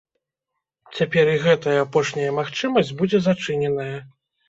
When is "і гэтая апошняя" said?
1.35-2.35